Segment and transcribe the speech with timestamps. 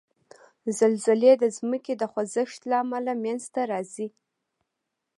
[0.77, 4.07] زلزلې د ځمکې د خوځښت له امله منځته راځي.